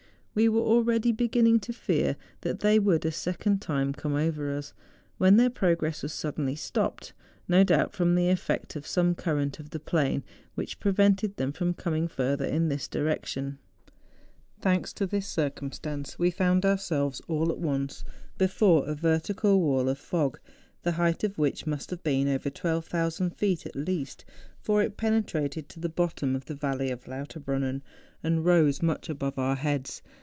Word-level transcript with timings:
We 0.33 0.47
were 0.47 0.61
already 0.61 1.11
beginning 1.11 1.59
to 1.59 1.73
fear 1.73 2.15
that 2.39 2.61
they 2.61 2.79
would 2.79 3.03
a 3.03 3.11
second 3.11 3.61
time 3.61 3.91
come 3.91 4.15
over 4.15 4.55
us, 4.55 4.73
when 5.17 5.35
their 5.35 5.49
progress 5.49 6.03
was 6.03 6.13
suddenly 6.13 6.55
stopped, 6.55 7.11
no 7.49 7.65
doubt 7.65 7.91
from 7.91 8.15
the 8.15 8.29
effect 8.29 8.77
of 8.77 8.87
some 8.87 9.13
current 9.13 9.59
of 9.59 9.71
the 9.71 9.79
plain, 9.79 10.23
wliich 10.57 10.79
prevented 10.79 11.35
tliem 11.35 11.53
from 11.53 11.73
coming 11.73 12.07
further 12.07 12.45
in 12.45 12.69
this 12.69 12.87
direc 12.87 12.91
80 13.27 13.41
MOUNTAIN 13.41 13.59
ADVENTURES. 13.59 13.59
tion. 13.59 14.61
Thanks 14.61 14.93
to 14.93 15.05
this 15.05 15.27
circumstance, 15.27 16.17
we 16.17 16.31
found 16.31 16.63
our¬ 16.63 16.79
selves, 16.79 17.19
all 17.27 17.51
at 17.51 17.59
once, 17.59 18.05
before 18.37 18.87
a 18.87 18.95
vertical 18.95 19.59
wall 19.59 19.89
of 19.89 19.97
fog, 19.97 20.39
the 20.83 20.93
height 20.93 21.25
of 21.25 21.37
which 21.37 21.67
must 21.67 21.89
have 21.89 22.03
been 22.03 22.29
over 22.29 22.49
12,000 22.49 23.31
feet 23.31 23.65
at 23.65 23.75
least, 23.75 24.23
for 24.61 24.81
it 24.81 24.95
penetrated 24.95 25.67
to 25.67 25.81
the 25.81 25.89
bottom 25.89 26.37
of 26.37 26.45
the 26.45 26.55
Valley 26.55 26.89
of 26.89 27.03
Lauterbrunnen 27.05 27.81
and 28.23 28.45
rose 28.45 28.81
much 28.81 29.09
above 29.09 29.37
our 29.37 29.57
heads. 29.57 30.01